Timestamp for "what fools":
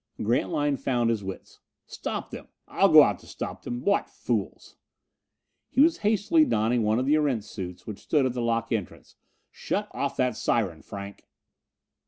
3.81-4.75